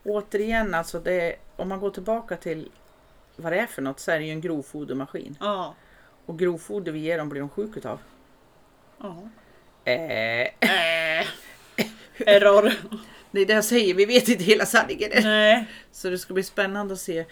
[0.05, 2.71] återigen alltså det om man går tillbaka till
[3.39, 5.75] vad det är för något så är det ju en grovfodermaskin Ja.
[6.27, 7.99] och grovfoder vi ger dem blir de sjuka utav.
[9.01, 9.17] ja.
[9.85, 11.27] Eh, Äh.
[12.27, 12.73] Error.
[13.31, 15.11] det är det jag säger, vi vet inte hela sanningen.
[15.23, 15.67] Nej.
[15.93, 17.25] Så det ska bli spännande att se.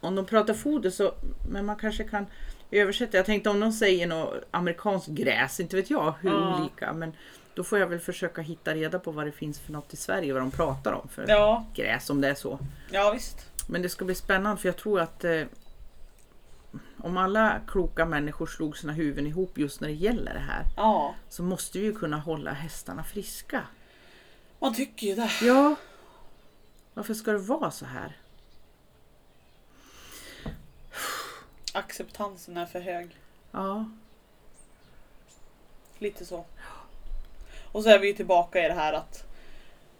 [0.00, 1.14] Om de pratar foder så,
[1.50, 2.26] men man kanske kan
[2.70, 3.16] översätta.
[3.16, 6.58] Jag tänkte om de säger något amerikanskt gräs, inte vet jag hur Ja.
[6.60, 6.92] olika.
[6.92, 7.12] Men
[7.54, 10.32] då får jag väl försöka hitta reda på vad det finns för något i Sverige,
[10.32, 12.58] vad de pratar om för Ja, gräs om det är så.
[12.90, 13.46] ja visst.
[13.70, 15.42] Men det ska bli spännande för jag tror att eh,
[16.98, 21.14] om alla kloka människor slog sina huvuden ihop just när det gäller det här Ja,
[21.28, 23.62] så måste vi ju kunna hålla hästarna friska.
[24.58, 25.30] man tycker ju det.
[25.42, 25.74] Ja.
[26.94, 28.16] Varför ska det vara så här?
[31.72, 33.16] Acceptansen är för hög.
[33.50, 33.90] Ja.
[35.98, 36.44] Lite så.
[37.72, 39.27] Och så är vi ju tillbaka i det här att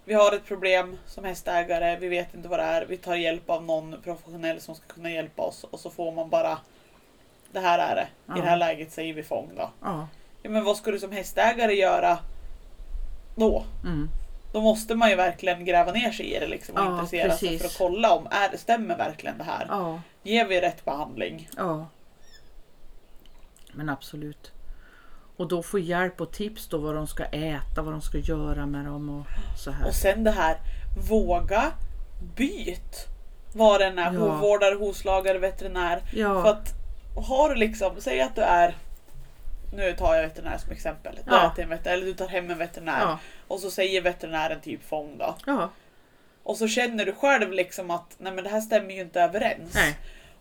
[0.09, 3.51] vi har ett problem som hästägare, vi vet inte vad det är, vi tar hjälp
[3.51, 6.59] av någon professionell som ska kunna hjälpa oss och så får man bara
[7.53, 8.03] Det här är det.
[8.03, 8.35] I Ja.
[8.35, 9.71] det här läget säger vi fång då.
[9.83, 10.09] Ja.
[10.43, 12.19] Ja, men vad ska du som hästägare göra
[13.37, 13.65] då?
[13.85, 14.09] Mm.
[14.53, 17.49] Då måste man ju verkligen gräva ner sig i det liksom och Ja, intressera sig
[17.49, 17.63] precis.
[17.63, 19.67] för att kolla om är det stämmer verkligen det här.
[19.69, 20.01] Ja.
[20.23, 21.49] Ger vi rätt behandling?
[21.57, 21.87] Ja.
[23.73, 24.53] Men absolut.
[25.39, 28.67] Och då få hjälp och tips då vad de ska äta, vad de ska göra
[28.67, 29.27] med dem och
[29.59, 29.87] så här.
[29.89, 30.57] Och sen det här,
[31.09, 31.73] våga
[32.37, 33.07] byt.
[33.53, 34.19] Vad den är, Ja.
[34.21, 36.01] hovvårdare, hovslagare, veterinär.
[36.15, 36.43] Ja.
[36.43, 36.73] För att
[37.29, 38.75] har du liksom, säg att du är
[39.77, 41.15] nu tar jag veterinär som exempel.
[41.15, 41.55] Du, Ja.
[41.59, 43.19] en veterinär, eller du tar hem en veterinär Ja.
[43.49, 45.35] och så säger veterinären typ fång då.
[45.47, 45.71] Ja.
[46.43, 49.75] Och så känner du själv liksom att nej men det här stämmer ju inte överens.
[49.75, 49.99] Nej.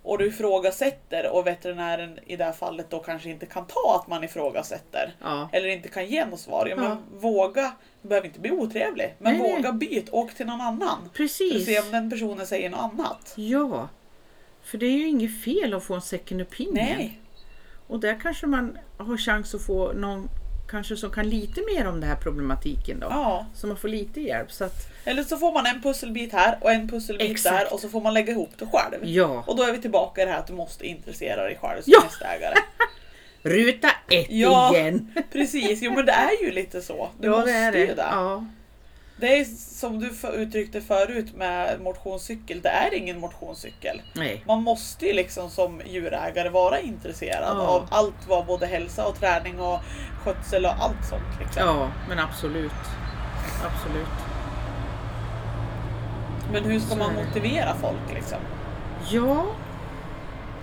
[0.08, 4.08] Och du ifrågasätter och veterinären i det här fallet då kanske inte kan ta att
[4.08, 5.16] man ifrågasätter.
[5.22, 5.50] Ja.
[5.54, 6.68] Eller inte kan ge något svar.
[6.68, 6.90] Ja, Ja.
[6.90, 9.56] men våga, du behöver inte bli otrevlig, men Nej, nej.
[9.56, 10.98] våga byt, åk till någon annan.
[11.02, 11.66] För att Precis.
[11.66, 13.34] se om den personen säger något annat.
[13.36, 13.88] Ja.
[14.64, 16.74] För det är ju inget fel att få en second opinion.
[16.74, 17.20] Nej.
[17.88, 20.30] Och där kanske man har chans att få någon
[20.68, 23.08] kanske som kan lite mer om den här problematiken då.
[23.10, 23.46] Ja.
[23.56, 24.52] Så man får lite hjälp.
[24.52, 27.58] Så att, Eller så får man en pusselbit här och en pusselbit Exakt.
[27.58, 29.06] där och så får man lägga ihop det själv.
[29.08, 29.44] ja.
[29.48, 31.94] Och då är vi tillbaka i det här att du måste intressera dig själv som
[31.96, 32.02] Ja.
[32.04, 32.56] hästägare.
[33.44, 34.76] Ruta ett Ja.
[34.76, 35.14] igen.
[35.32, 37.10] Precis, jo men det är ju lite så.
[37.20, 37.94] Du ja, måste det är ju det.
[37.94, 38.08] det.
[38.12, 38.46] Ja.
[39.20, 39.46] Det är
[39.80, 44.02] som du uttryckte förut med motionscykel, det är ingen motionscykel.
[44.16, 44.44] Nej.
[44.48, 47.68] Man måste ju liksom som djurägare vara intresserad Ja.
[47.68, 49.80] av allt vad både hälsa och träning och
[50.24, 51.40] skötsel och allt sånt.
[51.40, 51.62] Liksom.
[51.66, 52.72] Ja, men absolut.
[53.66, 54.08] Absolut.
[56.52, 58.38] Men hur ska man motivera folk liksom?
[59.10, 59.46] Ja.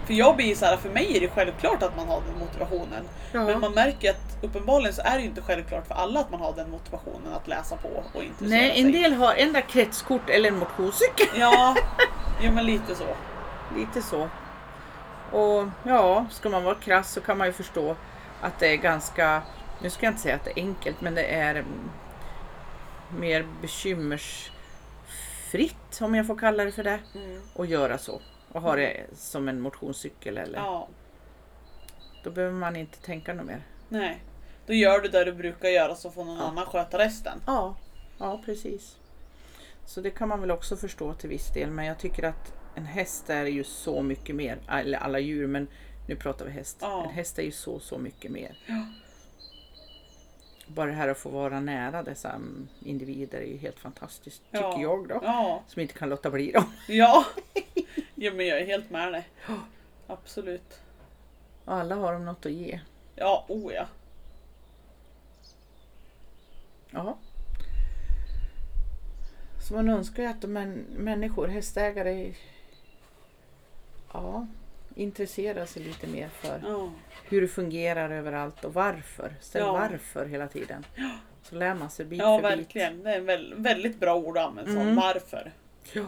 [0.07, 3.05] För jag blir så här, för mig är det självklart att man har den motivationen.
[3.33, 3.45] ja.
[3.45, 6.53] Men man märker att uppenbarligen så är det inte självklart för alla att man har
[6.53, 8.81] den motivationen att läsa på och intressera Nej, sig.
[8.83, 11.27] en del har enda kretskort eller en motionscykel.
[11.41, 11.77] Ja,
[12.43, 13.07] ja men lite så.
[13.77, 14.29] Lite så.
[15.33, 17.97] Och ja, ska man vara krass så kan man ju förstå
[18.41, 19.43] att det är ganska,
[19.83, 21.91] nu ska jag inte säga att det är enkelt, men det är mm,
[23.19, 27.41] mer bekymmersfritt, om jag får kalla det för det, Mm.
[27.59, 28.21] att göra så.
[28.55, 30.89] Och ha det som en motionscykel eller, Ja,
[32.25, 33.63] då behöver man inte tänka något mer.
[33.89, 34.19] nej.
[34.67, 36.43] Då gör du det du brukar göra så får någon Ja.
[36.45, 37.39] annan sköta resten.
[37.47, 37.77] Ja,
[38.19, 38.97] ja precis.
[39.87, 42.87] Så det kan man väl också förstå till viss del, men jag tycker att en
[42.87, 45.69] häst är ju så mycket mer, eller alla djur, men
[46.09, 46.79] nu pratar vi häst.
[46.81, 47.05] Ja.
[47.05, 48.59] En häst är ju så, så mycket mer.
[48.67, 48.87] Ja.
[50.67, 52.41] Bara det här att få vara nära dessa
[52.85, 54.81] individer är ju helt fantastiskt, tycker Ja.
[54.81, 55.21] jag då.
[55.23, 56.73] Ja, Som inte kan låta bli dem.
[56.89, 57.25] ja.
[58.25, 59.29] ja men jag är helt med dig.
[60.07, 60.81] Absolut.
[61.65, 62.81] Och alla har de något att ge.
[63.17, 63.87] Ja, oh ja.
[66.91, 67.19] Ja.
[69.69, 72.35] Så man önskar ju att de män, människor, hästägare,
[74.13, 74.47] ja,
[74.95, 76.91] intresserar sig lite mer för ja.
[77.29, 79.35] hur det fungerar överallt och varför.
[79.41, 79.73] Ställ Ja.
[79.73, 80.87] varför hela tiden.
[81.43, 82.59] Så lär man sig bit Ja, för bit.
[82.59, 83.03] verkligen.
[83.03, 84.97] Det är väldigt bra ord att använda som Mm.
[84.97, 85.53] varför.
[85.93, 86.07] Ja.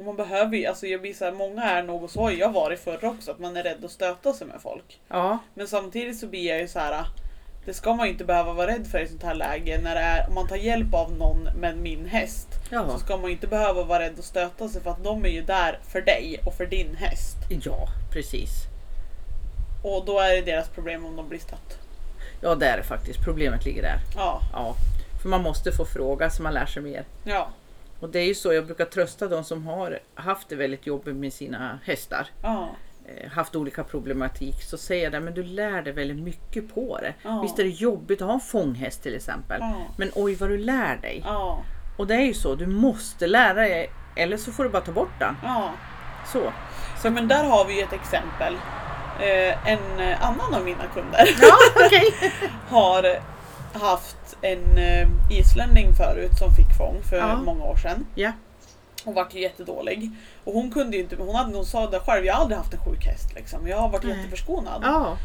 [0.00, 2.30] Och man behöver ju, alltså jag blir så här, många är nog, och så har
[2.30, 5.00] jag varit förr också, att man är rädd att stöta sig med folk.
[5.08, 7.04] ja, Men samtidigt så blir jag ju så här.
[7.64, 9.80] Det ska man ju inte behöva vara rädd för i sånt här läge.
[9.82, 12.48] När är, om man tar hjälp av någon med min häst.
[12.68, 15.28] Så ja, ska man inte behöva vara rädd att stöta sig för att de är
[15.28, 17.36] ju där för dig och för din häst.
[17.64, 18.50] ja, precis.
[19.84, 21.78] Och då är det deras problem om de blir stött.
[22.40, 23.24] Ja, det är det faktiskt.
[23.24, 23.98] Problemet ligger där.
[24.16, 24.74] Ja, Ja,
[25.22, 27.04] för man måste få fråga så man lär sig mer.
[27.24, 27.48] ja,
[28.00, 31.16] Och det är ju så jag brukar trösta de som har haft det väldigt jobbigt
[31.16, 32.26] med sina hästar.
[32.42, 32.68] ja,
[33.06, 36.98] eh, haft olika problematik så säger jag det, men du lär dig väldigt mycket på
[37.02, 37.14] det.
[37.22, 37.40] Ja.
[37.42, 39.60] Visst är det jobbigt att ha en fånghäst till exempel.
[39.60, 39.74] Ja.
[39.98, 41.24] Men oj vad du lär dig.
[41.96, 44.92] Och det är ju så, du måste lära dig eller så får du bara ta
[44.92, 45.36] bort den.
[45.42, 45.70] ja.
[46.32, 46.52] Så.
[47.02, 48.54] Så men där har vi ju ett exempel.
[49.20, 51.28] Eh, en annan av mina kunder
[52.68, 53.20] har
[53.72, 57.36] haft en eh, islänning förut som fick fång för Ja.
[57.36, 58.06] många år sedan.
[58.14, 58.32] Ja.
[59.04, 60.10] Hon vart ju jättedålig.
[60.44, 62.74] Och hon kunde ju inte, hon, hade, hon sa det själv, jag har aldrig haft
[62.74, 63.34] en sjuk häst.
[63.34, 63.68] Liksom.
[63.68, 64.16] Jag har varit Nej.
[64.16, 64.80] jätteförskonad.
[64.84, 65.16] Ja.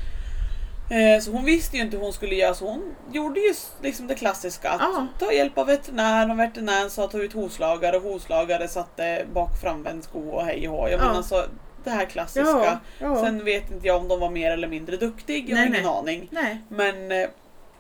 [0.90, 3.72] Eh, så hon visste ju inte hur hon skulle göra så hon gjorde ju s-
[3.82, 4.70] liksom det klassiska.
[4.70, 5.08] Att Ja.
[5.20, 9.58] ta hjälp av veterinären och veterinären sa ta ut hovslagare och hovslagare satte bak och
[9.58, 10.90] framvänd sko och hej och hå.
[10.90, 11.08] Jag Ja.
[11.08, 11.44] menar så
[11.84, 12.50] det här klassiska.
[12.50, 12.80] Ja.
[13.00, 13.16] ja.
[13.22, 15.84] Sen vet inte jag om de var mer eller mindre duktig, jag har Nej, ingen
[15.92, 15.98] nej.
[16.00, 16.28] aning.
[16.32, 16.62] Nej.
[16.70, 17.28] Men eh,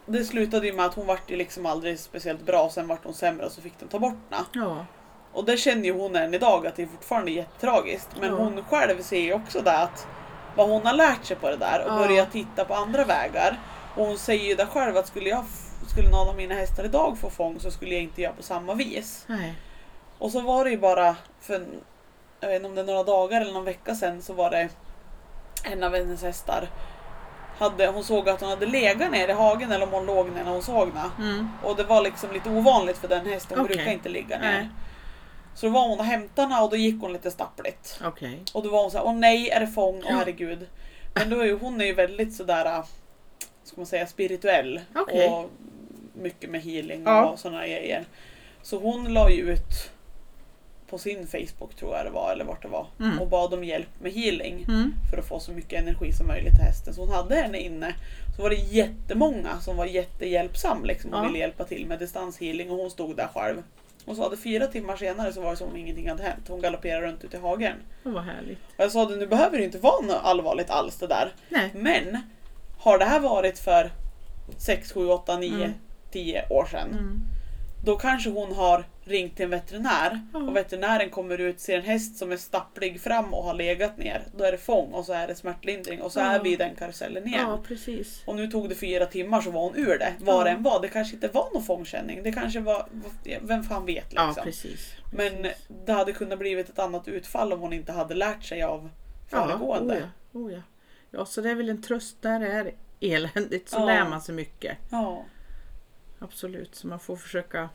[0.05, 3.13] det slutade ju med att hon vart ju liksom aldrig speciellt bra, sen vart hon
[3.13, 4.43] sämre och så fick de ta bort henne.
[4.53, 4.85] Ja.
[5.33, 8.09] Och det känner ju hon än idag att det är fortfarande jättetragiskt.
[8.19, 8.35] Men Ja.
[8.37, 10.07] hon själv ser ju också det att
[10.55, 12.07] vad hon har lärt sig på det där och Ja.
[12.07, 13.59] börjat titta på andra vägar.
[13.95, 15.45] Och hon säger ju det själv att skulle, jag,
[15.87, 18.73] skulle någon av mina hästar idag få fång så skulle jag inte göra på samma
[18.73, 19.23] vis.
[19.27, 19.55] Nej.
[20.19, 21.65] Och så var det ju bara för,
[22.39, 24.69] jag vet inte om det är några dagar eller någon vecka sedan så var det
[25.63, 26.69] en av hennes hästar
[27.57, 30.43] hade, hon såg att hon hade legat ner i hagen eller om hon låg ner
[30.43, 30.91] när hon såg.
[31.19, 31.49] Mm.
[31.63, 33.75] Och det var liksom lite ovanligt för den hästen, hon Okej.
[33.77, 34.51] brukar inte ligga ner.
[34.51, 34.69] Nej.
[35.55, 37.99] Så då var hon och hämtade henne och då gick hon lite stappligt.
[38.05, 38.43] Okej.
[38.53, 39.95] Och då var hon så här, åh nej, är det fång?
[39.97, 40.15] Åh Ja.
[40.17, 40.67] herregud.
[41.13, 42.83] Men då är ju, hon är ju väldigt sådär, äh,
[43.63, 44.81] ska man säga, spirituell.
[44.95, 45.29] Okej.
[45.29, 45.49] Och
[46.13, 47.25] mycket med healing Ja.
[47.25, 48.05] och sådana grejer.
[48.61, 49.91] Så hon la ju ut
[50.95, 52.87] på sin Facebook tror jag det var, eller vart det var.
[52.99, 53.19] Mm.
[53.19, 54.65] Och bad om hjälp med healing.
[54.67, 54.93] Mm.
[55.11, 56.93] För att få så mycket energi som möjligt till hästen.
[56.93, 57.93] Så hon hade henne inne.
[58.35, 61.23] Så var det jättemånga som var jättehjälpsam liksom, och Ja.
[61.27, 63.63] ville hjälpa till med distanshealing och hon stod där själv.
[64.05, 66.45] Och så hade fyra timmar senare så var det som om ingenting hade hänt.
[66.47, 67.75] Hon galopperade runt ute i hagen.
[68.05, 68.57] Oh, vad härligt.
[68.77, 71.33] Och jag sa det, nu behöver det inte vara något allvarligt alls det där.
[71.49, 71.71] Nej.
[71.73, 72.17] Men
[72.77, 73.91] har det här varit för
[74.57, 75.71] 6, 7, 8, 9, Mm.
[76.11, 76.89] 10 år sedan.
[76.91, 77.21] Mm.
[77.85, 80.39] Då kanske hon har ringt till en veterinär Ja.
[80.39, 84.21] och veterinären kommer ut, ser en häst som är stapplig fram och har legat ner.
[84.37, 86.75] Då är det fång och så är det smärtlindring och så är vi i den
[86.75, 87.45] karusellen igen.
[87.49, 88.23] Ja, precis.
[88.25, 90.13] Och nu tog det fyra timmar så var hon ur det.
[90.19, 90.43] Vad Ja.
[90.43, 90.81] det än var.
[90.81, 92.23] Det kanske inte var någon fångkänning.
[92.23, 92.85] Det kanske var,
[93.41, 94.43] vem fan vet Ja, liksom.
[94.43, 94.93] precis.
[95.13, 95.67] Men precis.
[95.85, 98.89] det hade kunnat blivit ett annat utfall om hon inte hade lärt sig av
[99.29, 99.95] föregående.
[99.95, 100.61] Ja, oh ja, oh ja.
[101.19, 103.85] ja, så det är väl en tröst när det är eländigt så Ja.
[103.85, 104.77] lär man sig mycket.
[104.91, 105.25] ja.
[106.19, 107.69] Absolut, så man får försöka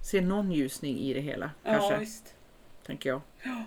[0.00, 1.50] se någon ljusning i det hela.
[1.64, 2.34] ja Kanske, visst.
[2.86, 3.20] tänker jag.
[3.42, 3.64] Ja.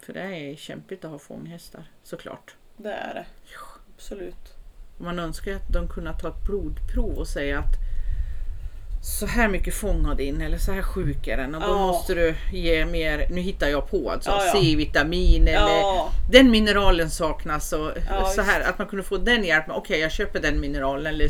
[0.00, 2.54] För det är kämpigt att ha fånghästar, såklart.
[2.76, 3.24] Det är det.
[3.96, 4.54] Absolut.
[4.98, 7.74] Man önskar att de kunde ta ett blodprov och säga att
[9.20, 11.76] så här mycket fång har din eller så här sjuk är den och då Ja.
[11.86, 14.52] måste du ge mer, nu hittar jag på alltså, Ja, ja.
[14.52, 19.44] C-vitamin eller Ja, den mineralen saknas och Ja, så här att man kunde få den
[19.44, 19.70] hjälpen.
[19.70, 21.28] Okej, jag köper den mineralen eller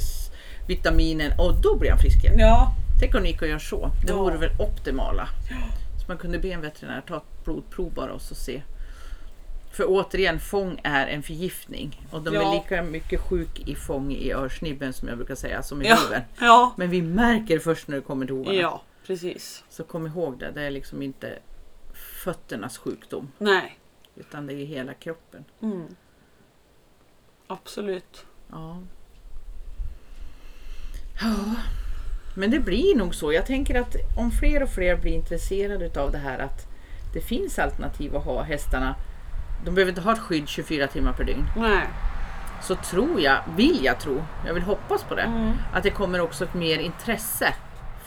[0.68, 2.38] vitaminen och då blir han frisk igen.
[2.38, 2.72] ja.
[3.01, 3.91] Tänk om ni kan göra så.
[4.07, 4.17] Det Ja.
[4.17, 5.29] vore väl optimala.
[5.51, 5.57] Ja.
[6.01, 8.63] Så man kunde be en veterinär ta ett blodprov bara och så se.
[9.73, 12.49] För återigen, fång är en förgiftning och de Ja.
[12.51, 15.97] är lika mycket sjuk i fång i örsnibben som jag brukar säga som i Ja.
[16.05, 16.23] huven.
[16.41, 16.75] ja.
[16.77, 18.59] Men vi märker först när det kommer till hovarna.
[18.59, 19.65] Ja, precis.
[19.69, 21.39] Så kom ihåg det, det är liksom inte
[22.25, 23.79] fötternas sjukdom Nej.
[24.17, 25.45] utan det är hela kroppen.
[25.63, 25.87] Mm.
[27.47, 28.27] Absolut.
[28.51, 28.83] Ja.
[31.21, 31.35] Ja,
[32.37, 33.33] men det blir nog så.
[33.33, 36.66] Jag tänker att om fler och fler blir intresserade av det här att
[37.14, 38.94] det finns alternativ att ha hästarna.
[39.64, 41.44] De behöver inte ha ett skydd 24 timmar per dygn.
[41.57, 41.87] Nej.
[42.62, 45.53] Så tror jag, vill jag tro, jag vill hoppas på det, Mm.
[45.72, 47.55] att det kommer också ett mer intresse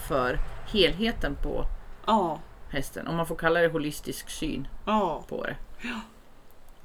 [0.07, 1.65] för helheten på
[2.07, 2.39] Ja.
[2.69, 3.07] hästen.
[3.07, 5.23] Om man får kalla det holistisk syn Ja.
[5.29, 5.55] på det.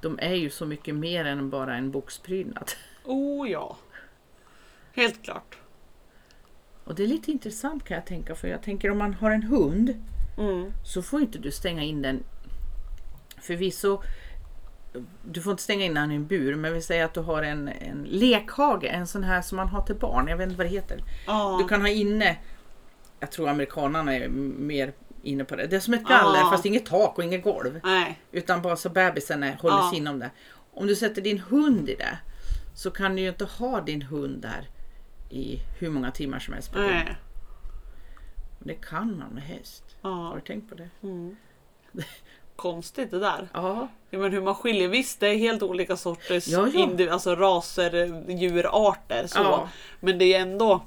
[0.00, 2.70] De är ju så mycket mer än bara en boxprydnad.
[3.04, 3.76] Oh ja.
[4.92, 5.56] Helt klart.
[6.84, 9.42] Och det är lite intressant kan jag tänka för jag tänker om man har en
[9.42, 9.94] hund
[10.38, 10.72] Mm.
[10.84, 12.22] så får inte du stänga in den
[13.42, 14.02] förvisso
[15.24, 17.42] du får inte stänga in den i en bur men vi säger att du har
[17.42, 20.66] en, en lekhage, en sån här som man har till barn, jag vet inte vad
[20.66, 21.00] det heter.
[21.26, 21.56] Ja.
[21.62, 22.36] Du kan ha inne,
[23.20, 24.92] jag tror amerikanerna är mer
[25.22, 26.50] inne på det, det är som ett galler Ja.
[26.52, 27.80] fast inget tak och inget golv.
[27.84, 28.20] Nej.
[28.32, 30.30] Utan bara så bebisen är, håller sig inom det.
[30.74, 32.18] Om du sätter din hund i det
[32.74, 34.68] så kan du ju inte ha din hund där
[35.34, 36.92] i hur många timmar som helst per dygn.
[36.94, 37.16] Nej.
[38.58, 39.84] Det kan man med häst.
[40.00, 40.32] Har Ja.
[40.34, 40.88] du tänkt på det?
[41.02, 41.36] Mm.
[42.56, 43.48] Konstigt det där.
[43.52, 47.12] Ja, Ja, men hur man skiljer, visst det är helt olika sorters Ja, ja.
[47.12, 49.38] alltså raser, djurarter så.
[49.38, 49.68] Ja.
[50.00, 50.82] Men det är ändå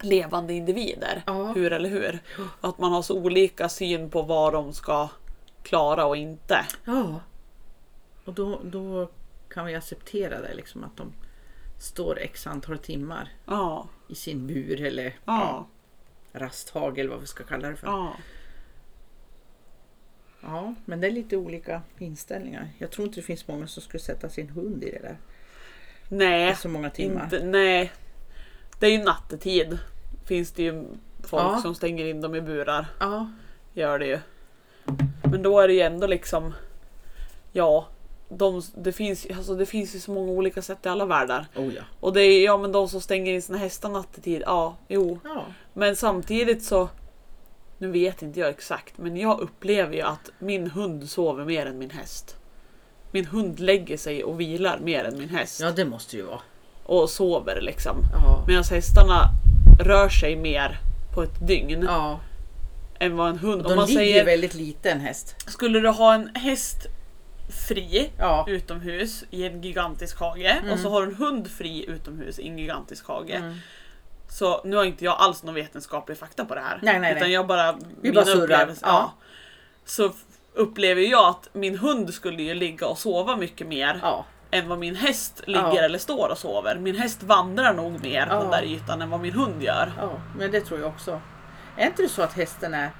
[0.00, 1.22] levande individer.
[1.26, 1.52] Ja.
[1.52, 2.18] Hur eller hur?
[2.60, 5.08] Att man har så olika syn på vad de ska
[5.62, 6.66] klara och inte.
[6.84, 7.20] ja.
[8.24, 9.10] Och då, då
[9.48, 11.12] kan vi acceptera det liksom att de
[11.80, 13.88] står x antal timmar Ja.
[14.08, 15.66] i sin bur eller Ja.
[16.32, 17.86] rasthage eller vad vi ska kalla det för.
[17.86, 18.12] Ja.
[20.42, 22.68] Ja, men det är lite olika inställningar.
[22.78, 25.18] Jag tror inte det finns många som skulle sätta sin hund i det där.
[26.08, 26.54] Nej.
[26.56, 27.24] Så många timmar.
[27.24, 27.92] Inte, nej.
[28.78, 29.78] Det är ju nattetid.
[30.26, 30.84] Finns det ju
[31.20, 31.58] folk Ja.
[31.62, 32.86] som stänger in dem i burar.
[33.00, 33.30] Ja,
[33.72, 34.18] Gör det ju.
[35.30, 36.54] Men då är det ju ändå liksom.
[37.52, 37.88] Ja.
[38.32, 41.46] De, det, finns, alltså det finns ju så många olika sätt i alla världar.
[41.56, 41.82] oh ja.
[42.00, 44.42] Och det är ja men de som stänger in sina hästar nattetid.
[44.46, 45.18] Ja, jo.
[45.24, 45.44] ja.
[45.72, 46.88] Men samtidigt så.
[47.78, 51.78] Nu vet inte jag exakt men jag upplever ju att min hund sover mer än
[51.78, 52.36] min häst.
[53.10, 55.60] Min hund lägger sig och vilar mer än min häst.
[55.60, 56.40] Ja, det måste ju vara.
[56.84, 57.96] Och sover liksom.
[58.12, 58.44] Ja.
[58.48, 59.28] Medan hästarna
[59.80, 60.78] rör sig mer
[61.14, 62.20] på ett dygn ja.
[62.98, 63.62] än vad en hund.
[63.62, 65.36] De Om man ligger säger, väldigt lite en häst.
[65.46, 66.86] skulle du ha en häst
[67.50, 68.44] fri Ja.
[68.48, 72.58] utomhus i en gigantisk hage och så har du en hund fri utomhus i en
[72.58, 73.34] gigantisk hage.
[73.36, 73.56] Mm.
[74.28, 76.78] Så nu har inte jag alls någon vetenskaplig fakta på det här.
[76.82, 77.32] Nej, nej, utan nej.
[77.32, 77.78] jag bara...
[78.02, 78.42] Vi bara surrar.
[78.42, 79.12] upplevelser, Ja.
[79.84, 80.12] Så
[80.54, 84.24] upplever jag att min hund skulle ju ligga och sova mycket mer Ja.
[84.50, 85.80] än vad min häst ligger Ja.
[85.82, 86.78] eller står och sover.
[86.78, 88.40] Min häst vandrar nog mer på Ja.
[88.40, 89.92] den där ytan än vad min hund gör.
[89.98, 91.20] ja, men det tror jag också.
[91.76, 92.90] Är inte det så att hästen är...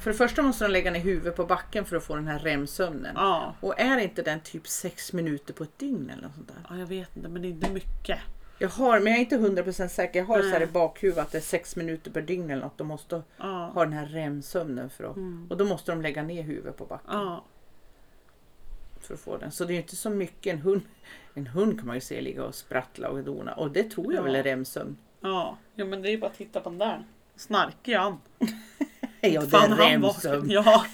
[0.00, 2.38] För det första måste de lägga ner huvudet på backen för att få den här
[2.38, 3.12] REM-sömnen.
[3.16, 3.54] Ja.
[3.60, 6.56] Och är inte den typ sex minuter på ett dygn eller något sånt där?
[6.70, 8.18] ja, jag vet inte men det är inte mycket.
[8.58, 10.18] Jag har, men jag är inte 100% säker.
[10.18, 12.78] Jag har så här i bakhuvudet att det är sex minuter per dygn eller något.
[12.78, 13.70] De måste Ja.
[13.74, 15.16] ha den här REM-sömnen för att...
[15.50, 17.44] Och då måste de lägga ner huvudet på backen Ja.
[19.00, 19.50] för att få den.
[19.52, 20.52] Så det är inte så mycket.
[20.52, 20.82] En hund,
[21.34, 23.52] en hund kan man ju se ligga och sprattla och dona.
[23.54, 24.24] Och det tror jag Ja.
[24.24, 24.96] väl är REM-sömn.
[25.20, 25.58] Ja.
[25.74, 27.04] ja men det är ju bara att titta på den där.
[27.36, 28.18] Snarkig han.
[29.32, 30.52] Ja, det Fan, är han var-.
[30.52, 30.84] Ja.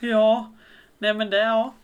[0.00, 0.52] ja.
[0.98, 1.74] Nej men det, ja.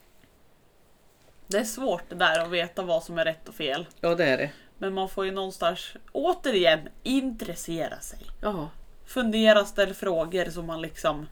[1.46, 3.87] Det är svårt det där att veta vad som är rätt och fel.
[4.00, 4.50] Ja, det är det.
[4.79, 8.18] Men man får ju någonstans återigen intressera sig.
[8.42, 8.68] Ja,
[9.07, 11.26] fundera, ställ frågor så man liksom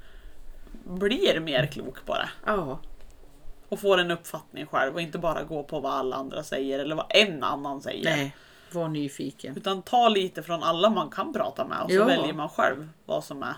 [0.85, 2.29] blir mer klok det.
[2.47, 2.79] Ja.
[3.69, 6.95] Och får en uppfattning själv och inte bara gå på vad alla andra säger eller
[6.95, 8.05] vad en annan säger.
[8.05, 8.37] Nej,
[8.75, 9.57] var nyfiken.
[9.57, 12.05] Utan ta lite från alla man kan prata med och så Ja.
[12.05, 13.55] väljer man själv vad som är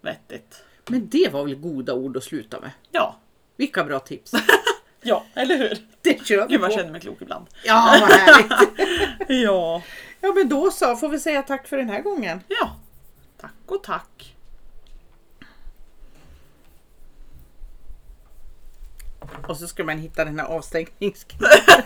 [0.00, 0.62] vettigt.
[0.88, 2.70] Men det var väl goda ord att sluta med.
[2.90, 3.16] Ja,
[3.56, 4.32] Vilka bra tips.
[5.02, 5.78] ja, eller hur?
[6.02, 7.46] Det kör vi Gud jag känner mig klok ibland.
[7.64, 8.68] Ja, vad härligt.
[9.44, 9.82] Ja.
[10.20, 10.96] Ja, men då så.
[10.96, 12.40] Får vi säga tack för den här gången.
[12.48, 12.76] Ja.
[13.40, 14.34] Tack och tack.
[19.48, 21.48] Och så ska man hitta den här avstängningsknappen.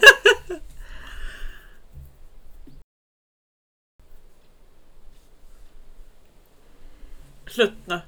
[7.54, 8.02] Sluttna.